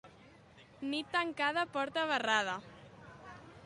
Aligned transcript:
Nit 0.93 1.13
tancada, 1.17 1.67
porta 1.77 2.09
barrada. 2.13 2.61